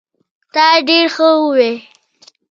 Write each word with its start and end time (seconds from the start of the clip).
تا 0.53 0.67
ډير 0.87 1.07
ښه 1.15 1.29
وي 1.55 1.73